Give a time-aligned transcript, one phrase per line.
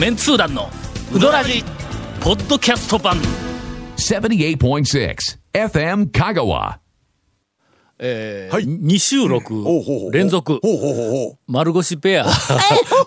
[0.00, 0.70] メンツー団の
[1.14, 1.62] ウドラジ
[2.22, 3.18] ポッドキャスト版。
[3.98, 5.14] 78.6
[5.52, 6.78] FM Kagawa.
[7.98, 8.64] えーはい。
[8.64, 9.62] 2収録
[10.10, 10.58] 連続。
[11.46, 12.26] 丸腰ペア。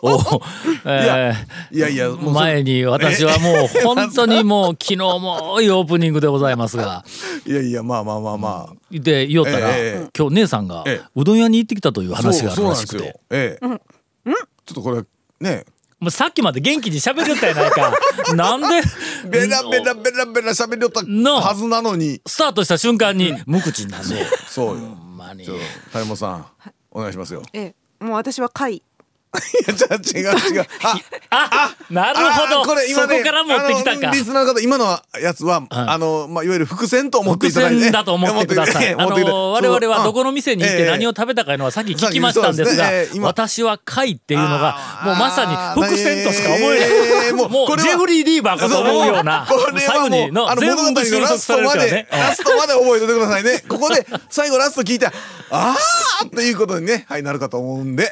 [0.04, 0.40] を、
[0.86, 1.34] え
[1.72, 7.04] ういやいや前に私はもう本当にもう昨日もいいオープニングでございますが。
[7.48, 8.76] いやいやまあまあまあまあ。
[8.92, 10.10] で言おったら、ええ。
[10.16, 11.06] 今日姉さんがええ。
[11.16, 13.20] うどん屋に行ってきたという話があるらしくて。
[13.32, 15.02] ちょっとこれ
[15.40, 15.66] ね
[16.04, 17.94] もうさっきまで元気に喋りよったやないか。
[18.36, 18.68] なんで？
[19.30, 21.36] ベラベラベラベラ喋りよったの。
[21.42, 22.22] はずなのに。
[22.28, 24.98] スタートした瞬間に無口になんでそうよ。
[25.94, 26.46] ほんさん
[26.92, 27.42] お願いしますよ。
[27.54, 28.84] ええ、もう私は貝。
[29.36, 30.66] いやじゃあ違う違う。
[31.32, 34.12] ああなるほあどこれ今ねそこから持ってきたか。
[34.12, 37.76] リスナーの方今のやつはあのまあいわゆる伏線と思っていただいて。
[37.76, 38.94] 伏線だと思ってください。
[38.94, 40.90] あの我々はどこの店に行ってええ。
[40.92, 43.28] 何を食べたかいうのはさっき聞きましたんですがええ、今。
[43.28, 46.90] 私は貝っていうのがもうまさに伏線としか思ええない。
[47.30, 47.90] えもうもこれは。
[47.90, 49.48] うジェフリー・ディーバーかと思うような
[49.80, 52.08] 最後にのあの物語の全部収ラ束されるストまでからね。
[52.12, 53.64] ラストまで覚えててくださいね。
[53.68, 55.14] ここで最後ラスト聞いたら
[55.50, 55.76] あ
[56.22, 58.12] あっていうことにねはいなるかと思うんで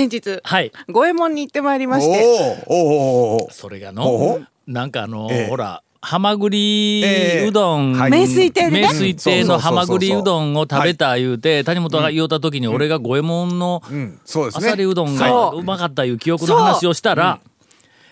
[0.00, 0.72] 先日、はい。
[0.88, 2.62] 五右衛門に行ってまいりまおして。
[2.66, 5.48] おおおおそれがおの、なんかあの、ええ。
[5.48, 7.04] ほら、ハマグリ
[7.46, 8.10] うどん、はい。
[8.10, 14.18] 名水亭名水亭のハマグリうどんを食べた言うて、谷本が言おった時に俺が五右衛門のうん。
[14.24, 15.62] そうですあねさりうどんがう。
[15.62, 17.40] まかったいう記憶の話をしたら、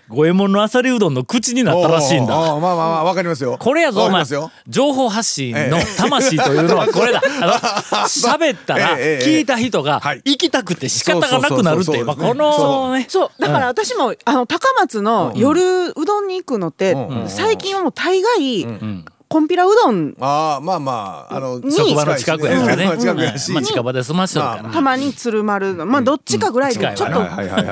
[0.08, 2.34] 五右衛門のあさりうどんの口になったらしいんだ。
[2.34, 3.56] まあまあまあわかりますよ。
[3.58, 4.24] これやぞ、お前。
[4.66, 7.20] 情報発信の 魂というのはこれだ。
[8.08, 17.28] 喋ったら、聞いた人がはい、行きたくて仕方がなくなるっていう、まあ、このね、そう、だから私も、あの、高松の夜うどんに行くのって、うん。
[17.28, 19.04] 最近はもう大概、ん。
[19.28, 22.84] コンピラうどん、ああまあまああのに職場の近くやからね。
[22.84, 23.52] 職場の近くやし。
[23.52, 24.70] まあ、近場で済ましとるから。
[24.70, 26.94] たまに鶴丸、まあ、どっちかぐらいで、うん。
[26.94, 27.20] ちょっと、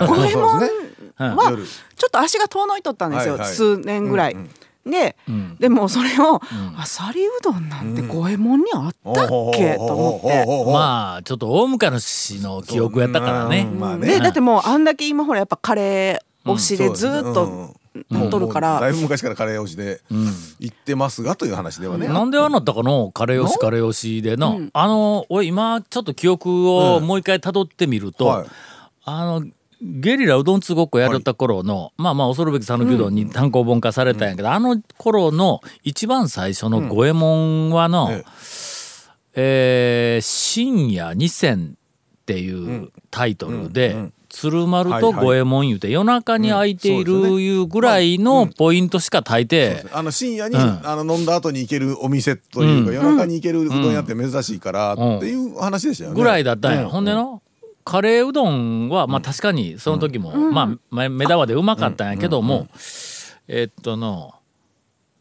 [0.07, 0.61] 五右衛門
[1.17, 3.55] は夜、ちょっと足が遠のいとったんですよ、はいはい。
[3.55, 4.33] 数年ぐらい。
[4.35, 4.51] うん
[4.87, 5.57] で、ん。
[5.59, 6.41] でもそれを、
[6.77, 9.75] あさりうどんなんて五右衛門にあったっけ？
[9.75, 10.47] と思って。
[10.73, 13.65] まあ、ちょっと大昔の記憶やったからね。
[13.65, 14.07] まあね。
[14.07, 20.01] でだってもうあんだけ今ほらやっぱカレー推しでずーっとうるかもうだらいぶ昔からカレー推しで
[20.61, 22.07] 行ってますがという話ではね。
[22.07, 28.47] なんでああなったかのカレー推しカレー推しでな、あの俺今ちょっと記憶をもう一回辿ってみると、はい。
[29.05, 29.47] あの
[29.83, 38.25] ゲリラうどんつごっこやりよった頃の、まあまあ恐るべき讃岐うどんに単行本化されたんやけど、あの頃の一番最初の五右衛門はの、え
[39.35, 40.19] え。
[40.19, 50.81] ー深夜二銭っていうタイトルで、鶴丸と五右衛門言うて夜中に空いているいうぐらいのポイントしか大抵、あの深夜に、うん。
[50.85, 52.97] あの飲んだ後に行けるお店というか、うん。
[52.97, 56.17] 夜中に行けるうどん屋って珍しいからっていう話でしたよね。
[56.17, 56.89] ぐらいだったんや、うん。
[56.89, 57.43] ほんでの
[57.87, 62.67] カレーうどんはまあ確かにその時も、まあま目玉でうまかったんやけども、
[63.47, 64.35] えっとの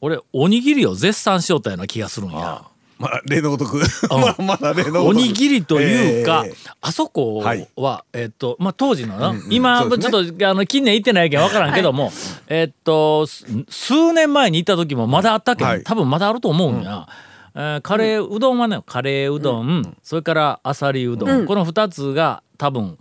[0.01, 2.63] 俺おにぎりを絶賛しよったような気がするんや。
[2.97, 3.77] まあ例のごとく。
[4.09, 5.19] まあまだ例のごとく。
[5.19, 6.55] おにぎりというか、ええ。
[6.81, 7.67] あそこは、はい。
[8.13, 10.11] えっとまあ当時のな、今、そうですね。
[10.11, 12.11] ちょっとあの近年行ってないけん分からんけども、
[12.47, 15.83] えっとす数年前に行った時もまだあったけん、はい。
[15.83, 17.07] 多分まだあると思うんや。
[17.53, 22.97] えーカレーうどんはねカレーうどん、それからあさりうどん、この2つが多分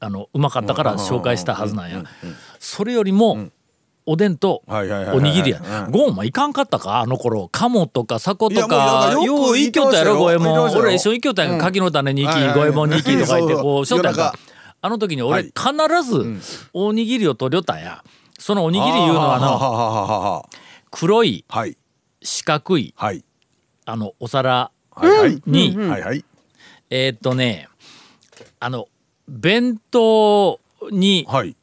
[0.00, 2.04] あのうまかったから紹介したはずなんや。
[2.58, 3.48] それよりも、
[4.04, 5.60] おでんとおにぎりや。
[5.86, 5.90] うん。
[5.90, 7.00] ゴンマいかんかったか？
[7.00, 7.48] あの頃。
[7.50, 10.70] 鴨とかサコとか、よう行きよったやろ、行五右衛門。
[10.76, 11.58] 俺一緒に行きよったんや。
[11.58, 14.34] 柿の種に行き、五右衛門に行きとか言って、こう、しょったやんか。
[14.80, 15.44] あの時に俺はい。
[15.46, 18.04] 必ずおにぎりを取りよったんや。
[18.38, 20.48] そのおにぎりいうのはあの、
[20.90, 21.76] 黒いはい。
[22.22, 23.24] 四角い、はい。
[23.86, 24.70] あの、お皿
[25.46, 25.76] に、
[26.90, 27.68] えーっとね、
[28.60, 28.88] あの、
[29.28, 30.60] 弁当
[30.90, 31.56] に、はい。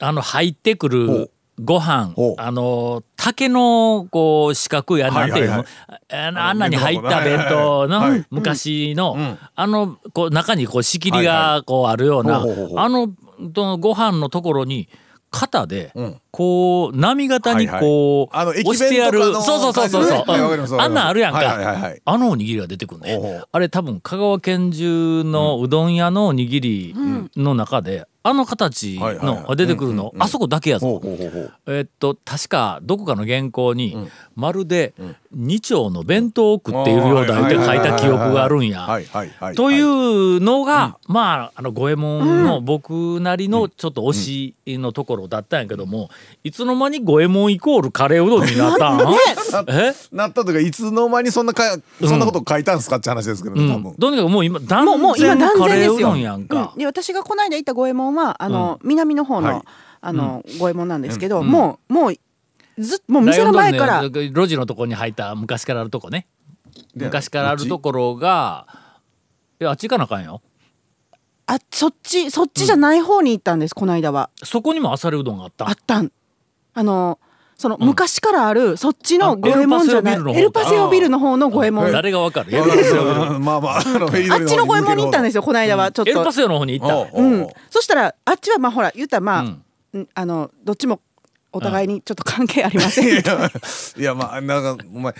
[0.00, 1.30] あの入ってくる
[1.62, 5.66] ご飯あの竹のこう四角いあなんていうの、はいはい
[6.10, 9.38] あんなに入った弁当の 昔の、ん。
[9.54, 12.44] あのこう中にこう仕切りがこうあるような、
[12.76, 13.08] あの
[13.52, 14.88] とご飯のところに
[15.34, 16.20] 肩でうん。
[16.30, 19.20] こう波型にこう押してやる。
[19.34, 23.42] そうそうそうそうそう、あんなんあるやんか、あのおにぎりが出てくるね。
[23.52, 26.94] あれ多分香川県中のうどん屋のおにぎり
[27.36, 31.02] の中で、あの形の出てくるの、あそこだけやぞ。
[31.66, 34.94] えっと確かどこかの原稿に、まるで
[35.30, 38.80] 二丁の弁当を食っているようだって書いた記憶があるんや。
[38.80, 46.08] はいはいはいというのが、まああの五右衛門の僕なりのちょっと推しのところだったんやけども、
[46.44, 49.00] いつの間に五右衛門イコールカレーうどんになったん？
[49.68, 49.92] え？
[50.12, 53.94] なったというかいつの間にそんなかそんなこと書いたんすかって話ですけどね多分。
[53.96, 56.12] とにかくもう今断もうもう今然断カレーうど。
[56.14, 56.72] んやんか。
[56.72, 56.78] うん。
[56.78, 59.62] で私がこの間行った五右衛門はあの、南の方の、はい。
[60.00, 62.14] あの、五右衛門なんですけど、もうもう
[62.78, 64.02] ずっもう店の前から。
[64.02, 66.26] ね路地のところに入った昔からあるとこね。
[66.94, 68.66] で昔からあるところが
[69.60, 70.42] いやあっち行かなあかんよ。
[71.46, 74.30] あそっちそっちじゃない方に行ったんです、この間は。
[74.42, 76.10] そこにもあさりうどんがあったあったん。
[76.74, 77.18] あの
[77.64, 81.90] その昔からあるそっちあの五右衛門じゃないエルパセオビルの方の五右衛門。
[81.90, 85.90] 誰がわかるエわルパセオうんまあまああっちの五右衛門に行ったんですよこの間は。
[85.90, 86.10] ちょっと。
[86.10, 86.30] エルパ。
[86.30, 87.10] セオの方に行った。
[87.70, 89.38] そしたらあっちはまあほら言ったらま
[89.94, 91.00] あ、あのどっちも
[91.54, 93.08] お互いにちょっと関係ありません。
[93.08, 95.14] いやまあなんかお前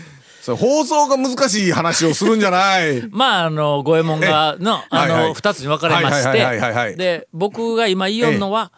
[0.47, 3.09] 放送が難しい話をするんじゃない。
[3.11, 5.29] まああの五右衛門がのあはいはい。
[5.29, 6.97] の二つに分かれまして。
[6.97, 8.71] で僕が今言おうのは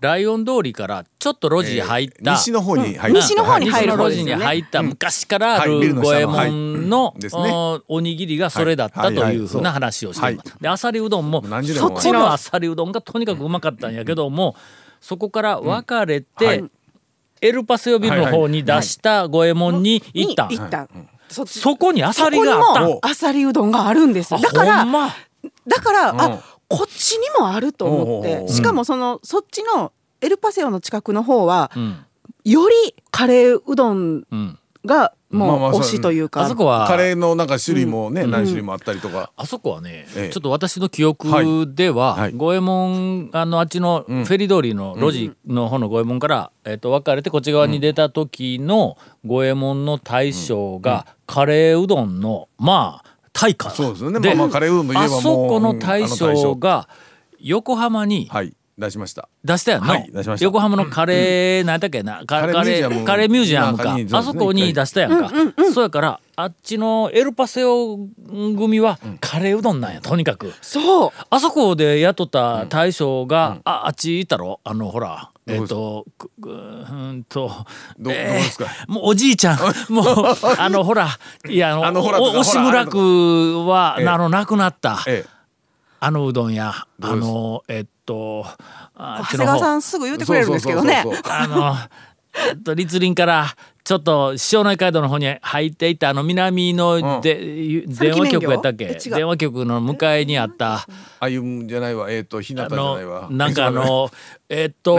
[0.00, 2.32] ライオン通りからちょっと路地に入った。
[2.32, 3.20] 西の方に入った。
[3.20, 4.82] 西の方に入る路地に入った。
[4.82, 10.56] 昔からある五右衛門のおおにぎりがそれだったというふうな話をしています。
[10.58, 14.56] であさりうどんもそっちのあさりうどんがとにかくうまかったんやけども
[15.00, 16.64] そこから分かれて
[17.42, 20.48] エルパセオビルの方に出した五右衛門に行った。
[20.48, 20.82] 行った。
[20.82, 21.08] ん。
[21.28, 23.08] そそこにあさりがあった。
[23.08, 24.84] あさりうどんがあるんですあだから
[25.66, 26.20] だから、うん。
[26.20, 32.04] あこっちにもあると思ってうしかもそのそっちのエルパセオの近くの方はうん。
[32.44, 34.58] よりカレーうどんうん。
[34.86, 35.80] がまあまあもう。
[35.80, 36.86] 推しというか、あそこは。
[36.86, 39.30] カレーのなんか種類もね何種類もあったりとか。
[39.36, 40.30] あそこはね、ええ。
[40.30, 42.20] ちょっと私の記憶では、はい。
[42.20, 42.32] はい。
[42.32, 48.96] 五右衛門あのあっちのフェリ通りの路地の方の五右衛門から、えっと分かれてこっち側に出た時の
[49.26, 53.09] 五右衛門の大将がカレーうどんのまあ
[53.40, 54.20] 大家そうですよね。
[54.20, 56.54] まあまあカレーうどんといえばもうあそこの大将将。
[56.56, 56.88] が
[57.40, 58.54] 横浜にはい。
[58.78, 59.28] 出しました。
[59.44, 60.44] 出したやんの、はい出しました。
[60.44, 62.24] 横浜のカレー、なんだっけな？
[62.24, 62.94] カレレーミュージアム。
[62.96, 63.94] ーカレーミュージアムか。
[63.94, 64.06] ね。
[64.10, 65.30] あそこに出したやんか、
[65.74, 70.54] そうやからあっちのエルパセオ組はカレーうどんなんやとにかく。
[70.62, 71.10] そう。
[71.28, 74.60] あそこで雇った大将が、ああっち行ったろ？
[74.64, 77.50] あのほらえっ、とくぐうんと。
[77.98, 78.66] どえーですか？
[78.86, 79.58] もうおじいちゃん。
[79.92, 80.06] もう
[80.58, 81.08] あのほら
[81.48, 85.30] いやあの押村区は、ええあの亡くなった、ええ。
[86.00, 86.74] あのうどん屋。
[87.02, 88.44] あのえっと
[88.94, 91.04] あっち長谷川の方さんすぐ言うてくれるんですけどね。
[91.28, 91.76] あの、
[92.48, 93.46] えっと、立林から、
[93.82, 98.98] ちょっと、塩内街道の方に入っていった、あの、南ので、ゆ電話局やったっけ？
[99.10, 100.86] 電話局の向かいにあった、
[101.18, 102.10] あゆむじゃないわ。
[102.10, 103.28] えっと日向あじゃないわ。
[103.30, 104.10] の、なんかあの、
[104.48, 104.98] えっと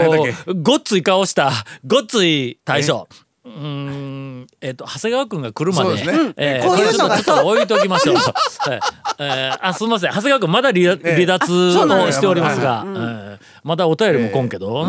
[0.62, 1.52] ごっつい顔した、
[1.86, 3.08] ごっつい大将。
[3.44, 6.34] うーんえっと長谷川君が来るまで、そうですね。
[6.36, 8.14] えーこういうのがちょっとちょっと置いときましょう。
[8.70, 8.80] はい
[9.18, 10.10] えーあすみません。
[10.10, 14.84] 長谷川君まだ離離脱をしておりますが、えーまだお便りも来んけど、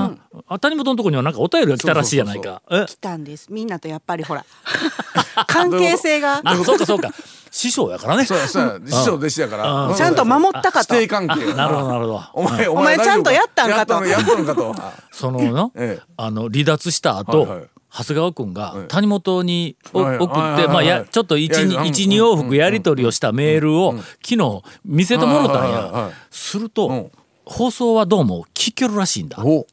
[0.48, 2.62] あ谷本のとこにはなんかお便りが来たらしいやないか。
[2.72, 2.86] え？
[2.88, 3.48] 来たんです。
[3.52, 4.46] みんなとやっぱりほら。
[5.48, 6.42] 関係性が。
[6.44, 7.12] あそうかそうか。
[7.52, 8.26] 師匠やからね。
[8.26, 8.92] そうやそうや。
[8.92, 9.72] 師匠弟子やから。
[9.88, 9.96] うん。
[9.96, 10.96] ちゃんと守ったかと。
[10.96, 11.68] 師弟関係な。
[11.68, 12.22] るほどなるほど。
[12.34, 13.94] お前お前ちゃんとやったんかと。
[13.94, 14.76] やったのやったのかと。
[15.12, 16.04] そのの、ええ。
[16.18, 17.64] あの離脱した後、はいはい
[17.96, 18.88] 長谷川君がはい。
[18.88, 23.96] 谷本におはい送って、まあやちょっと一いやうん二一二往復やり取りをしたメールを
[24.26, 26.10] 昨日見せてもろたんや。
[26.10, 26.14] い。
[26.32, 27.12] すると、うん。
[27.46, 29.38] 放送はどうも聞けるらしいんだ。
[29.44, 29.68] お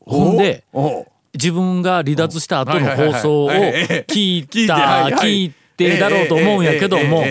[0.00, 7.22] ほんでお自分が離脱した後の放送を聞いた聞いてだろうと思うんやけども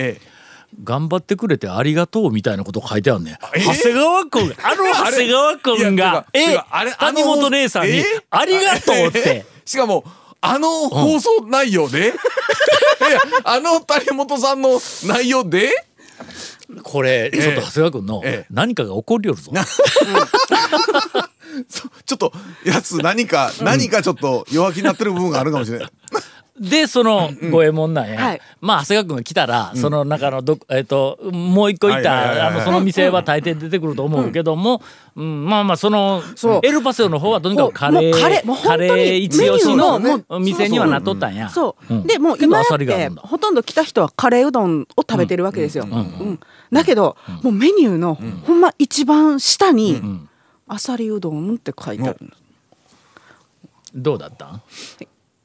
[0.82, 3.34] 頑張ってくれてありがとうみたいなこと書いてあるねん。
[3.34, 6.56] 長谷川君あの長谷川君がえ
[6.98, 10.02] 谷本姉さんにえ「ありがとう」ってしかも
[10.40, 12.12] あの放送内容で、 いや
[13.44, 15.70] あの谷本さんの内容で？
[16.82, 18.52] これちょっと長谷川君のええ。
[18.52, 19.52] 何かが起こりよるぞ。
[22.04, 22.32] ちょっと
[22.64, 25.88] やつ何か何かちょっと弱気になってる部分があるかもしれない。
[26.60, 28.40] でその五右衛門なんや、はい。
[28.60, 34.82] まあ長谷川君が来たら、その中のど、えっともう一個いたあのその店は大抵出てくると思うけども、
[35.16, 35.46] うん。
[35.46, 36.22] まあまあその
[36.62, 38.62] エルパセオの方はとにかくカレー。
[38.62, 39.98] カレー一押しの
[40.38, 41.48] 店にはなっとったんや。
[41.48, 42.06] そう、ん。
[42.06, 45.88] でもう今やってほとんど来た人はカレーうどんを食べてるわけですよ。
[45.90, 46.38] うん。
[46.70, 50.28] だけど、もうメニューの、ほんま一番下に、ん。
[50.68, 52.18] あさりうどんって書いてある、
[53.92, 54.62] どうだったん？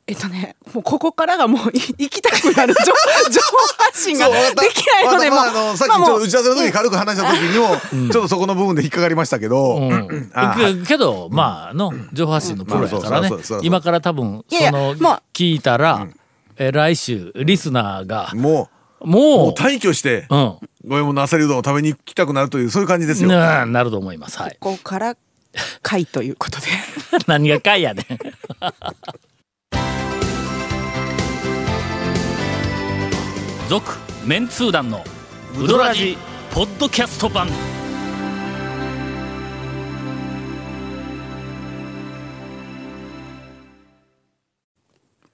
[0.07, 2.83] えっとねもうここからがもうい 行きたくなる情
[3.31, 4.35] 情報発信がで
[4.69, 10.31] きないのでまあもうまああのさっきちょっと打ち合わせの時に軽く話した時にもちょっとそこの部分で引っかかりましたけど、うん。
[10.35, 13.31] あけけどまあの情報発信のプロやからね。
[13.63, 16.07] 今から多分いやいやその聞いたら
[16.57, 18.69] え来週リスナーがも
[19.01, 20.57] うももう退去してううん。
[20.85, 23.29] 五右衛門のあさりうどんを食べに行きたくなるというそういう感じですよ。
[23.29, 24.37] ななると思います。
[24.37, 24.57] はい。
[24.59, 25.17] ここから
[25.81, 26.67] 回ということで。
[27.25, 28.05] 何がかいやねん
[33.67, 33.93] 続
[34.25, 35.03] メンツー団の
[35.59, 36.17] ウドラジ
[36.53, 37.47] ポッドキャスト版。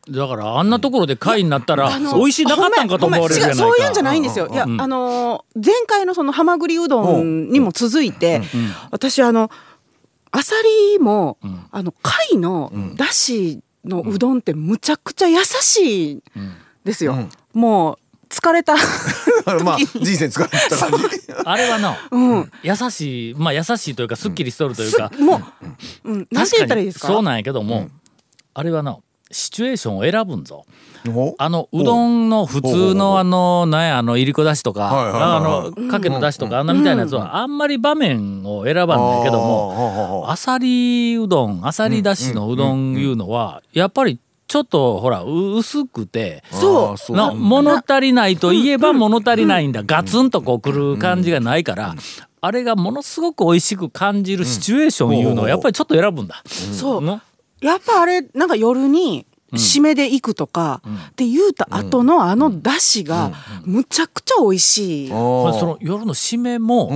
[0.09, 3.63] だからあんなところで会になったら美味しいなかったんかと思われるじゃないか。
[3.63, 4.47] そういうんじゃないんですよ。
[4.47, 4.81] いや、うん。
[4.81, 8.41] あのー前回のそのハマグリうどんにも続いて、
[8.91, 9.51] 私あの
[10.31, 10.55] あさ
[10.93, 11.37] りも、
[11.71, 16.23] あの貝のだしのうどんってむちゃくちゃ優しいん
[16.85, 17.29] ですよ。
[17.53, 17.97] もう
[18.31, 18.75] 疲れた。
[19.63, 21.05] まあ人生使った感じ。
[21.43, 25.41] あれはな、うん、優しいまあ優しいというかすっきりしとるというか、も
[26.05, 27.07] う、うん、なんて言ったらいいですか？
[27.07, 27.89] そうなんやけども、
[28.53, 28.97] あれはな
[29.31, 30.65] シチュエーションを選ぶんぞ。
[31.09, 31.33] お？
[31.39, 35.39] あのうどんの普通のあのなんやあのいりこだしとかはいはいはいあ
[35.87, 42.93] のかけのだしとかあんなみたいなやつはあんまり場面を選ばんのやけどもあさりうどんあさりだしのうどん。
[42.93, 44.19] いうのはやっぱり
[44.51, 47.35] ちょっとほらう薄くてそう。
[47.35, 49.81] 物足りないといえば物足りないんだ。
[49.81, 51.95] ガツンとこうくる感じがないから
[52.41, 56.43] あれがものすごく美味しく感じるシチュエーションいうのをやっぱりちょっと選ぶんだ。
[56.45, 57.01] そう。
[57.01, 57.21] の
[57.61, 60.81] やっぱあれなんか夜に締めで行くとか、
[61.11, 63.31] って言うた後のあのだしが
[63.63, 65.09] むちゃくちゃ美味しい。
[65.09, 66.91] まあその夜の締めも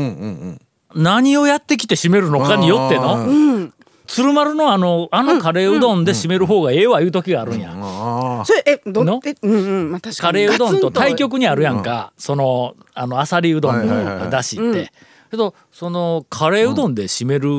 [0.93, 3.73] 何をやってきて締めるのかによってあのうん。
[4.07, 7.71] 鶴丸のあのあのカレーうどんで締める方がええわいう時があるんや。
[7.73, 9.19] あそれえどの？
[9.25, 10.27] えうんうんまあ確かに。
[10.27, 14.91] カレーうどんと対極にあるやんか、そのあのあさりうどんのだしって。
[15.31, 17.49] けどそのカレーうどんで締める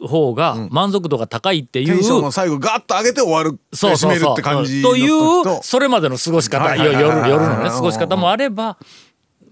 [0.00, 4.18] 方が満足度が高いっていう、テンションを最後ガッと上げて終わるそうそうそう。
[4.18, 4.96] 締めるって感じのと。
[4.96, 6.74] い時うそれまでの過ごし方。
[6.76, 8.78] 夜夜のね過ごし方もあれば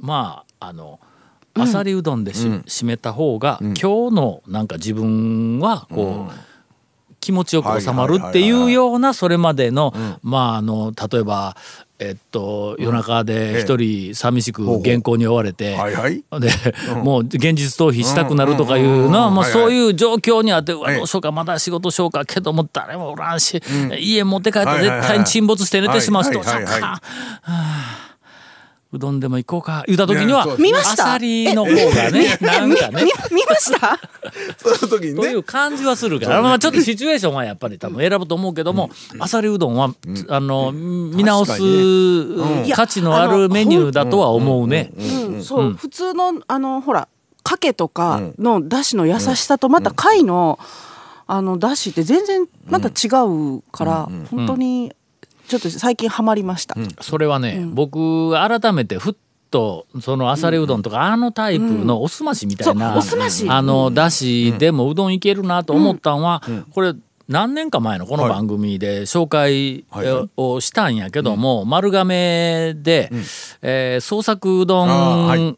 [0.01, 1.01] まああの
[1.55, 3.83] あさりうどんでし、締めた方が、今日
[4.15, 6.33] のなんか自分はこう、
[7.21, 11.57] 気持ちよく収まるっていうようなそれまでの、まああの例えば
[11.99, 15.75] えっと夜中で一人寂しく原稿に追われて、
[16.39, 16.51] で、
[17.03, 19.53] もう現実逃避したくなるとかいうのは、まあ、はいはい。
[19.53, 20.99] そういう状況にあって、うわええ。
[20.99, 23.63] どうしようかまだ仕事しようかけども誰もおらんし、
[23.99, 27.01] 家持って帰ったら絶対に沈没して寝てしまうしどうしようはいはいはいか、は
[27.45, 28.14] あ
[28.95, 31.05] うどんでも行こうか言うた時には見ました？
[31.05, 33.99] あさりの方がねなんかね見見ました？
[34.57, 35.21] その時にね。
[35.21, 39.95] という感じはするから、まあ、ちょっとシチュエーションはやっぱり多分選ぶと思うけども、あさりうどんは、
[40.29, 41.61] あの見直す
[42.75, 44.93] 価値のあるメニューだとは思うね。
[44.97, 47.09] うんそう、普通のあのほら
[47.43, 50.59] かけとかのだしの優しさとまた貝の
[51.27, 54.93] あのだしって全然また違うから、本当に
[55.49, 56.77] ちょっと最近ハマりました。
[57.01, 59.15] それはね、僕改めてふっ
[59.51, 63.49] とそのあさりうどんとか、あのタイプのおすましみたいな、そうおすまし。
[63.49, 66.95] あのだしでもうどんいけるなと思ったんは、これ
[67.29, 69.85] 何年か前のこの番組で紹介
[70.37, 73.11] をしたんやけども、丸亀で、
[73.63, 75.57] えー創作うどん、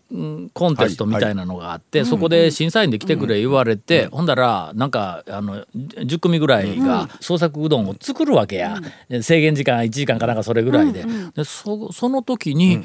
[0.53, 8.79] コンテストみたいなのがあって、そこで審査員で来てくれ言われて、ほんだらなんかあの10組ぐらいが創作うどんを作るわけや、
[9.23, 11.05] 制限時間1時間かなんかそれぐらいで,、
[11.35, 12.85] でそその時に、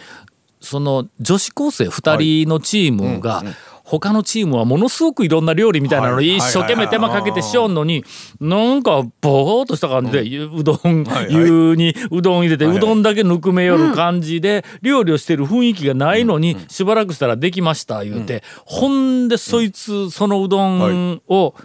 [0.60, 3.44] その女子高生2人のチームが、
[3.84, 6.38] 他のチームはものすごくいろんな料理みたいなのをはい。
[6.38, 8.04] 一生懸命手間かけてしよんのに
[8.40, 18.44] なんかボーっとした感じでうどん湯にうどん入れてはいうどんだけぬくめよる感じで料理をしてる雰囲気がないのにしばらくしたらできました言うて。
[18.66, 21.56] ほんでそいつそのうどんを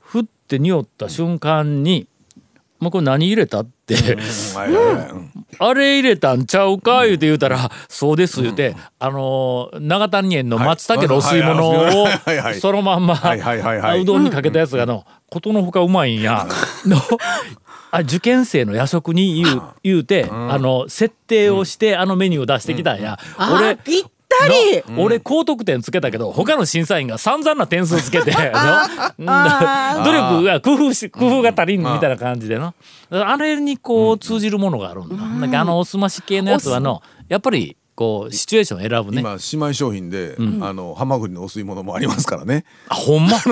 [0.00, 2.08] 振って匂った瞬間に
[2.78, 3.96] 「もうこれ何入れた?」って。
[5.58, 12.58] あれ入れたんちゃうか言うて言うたら、そうです言うて、あのー長谷園の松茸のお吸い物はい。
[12.58, 14.02] をそのまんまはいはいはいはい。
[14.02, 16.46] うどんにかけたやつがのことのほかうまいんや。
[16.84, 17.00] の
[17.90, 23.18] あ受験生の夜食に言う言うて、あの設定をしてあのメニューを出してきたんや。
[23.38, 23.78] あ俺
[24.48, 24.94] り。
[24.94, 28.30] の俺高得点つけたけど他の審査員が散々な点数つけて
[29.18, 32.74] 努力が工夫し工夫が足りんみたいな感じでの。
[33.10, 35.16] あれにこう通じるものがあるんだ。
[35.16, 39.20] なんかあのおすまし系のやつはのやっぱりこうシチュエーション選ぶね。
[39.22, 42.64] 今姉妹商品で、あのハマグリのお吸い物もありますからね。
[42.88, 43.38] あほんま？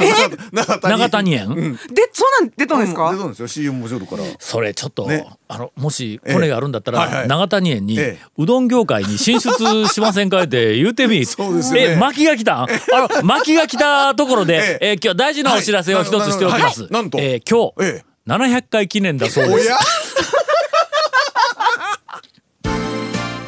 [0.53, 3.49] 長谷長谷園、でそんなん出たんですか、出たんですよ。
[3.49, 4.23] CM もちょるから。
[4.39, 5.27] それちょっと、ね。
[5.49, 7.29] あのもしコネがあるんだったら、ええはいはい。
[7.29, 8.27] 長谷園に、ええ。
[8.37, 11.93] うどん業界に進出しませんかって言うてみ そうですよね。
[11.93, 12.65] え巻きが来たん？
[12.65, 12.69] あ
[13.01, 14.93] の 巻きが来たところで、ええ。
[14.93, 16.93] ー今日大事なお知らせを一つしておきます、はい。
[16.93, 17.19] なんと。
[17.19, 18.31] えー今日、ええ。
[18.31, 19.69] 700回記念だそうです。
[19.69, 19.79] おや？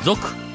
[0.05, 0.36] 続